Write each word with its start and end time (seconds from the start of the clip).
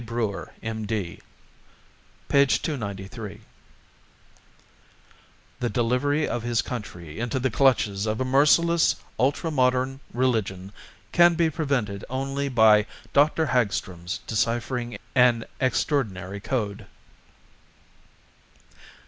BREUER, 0.03 0.51
M.D. 0.63 1.19
293 2.31 3.41
_The 5.61 5.71
Delivery 5.71 6.27
of 6.27 6.41
His 6.41 6.63
Country 6.63 7.19
into 7.19 7.37
the 7.39 7.51
Clutches 7.51 8.07
of 8.07 8.19
a 8.19 8.25
Merciless, 8.25 8.95
Ultra 9.19 9.51
Modern 9.51 9.99
Religion 10.11 10.71
Can 11.11 11.35
Be 11.35 11.51
Prevented 11.51 12.03
Only 12.09 12.49
by 12.49 12.87
Dr. 13.13 13.45
Hagstrom's 13.45 14.21
Deciphering 14.25 14.97
an 15.13 15.45
Extraordinary 15.59 16.39
Code. 16.39 16.87